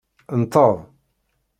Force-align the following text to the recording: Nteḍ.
Nteḍ. 0.41 0.75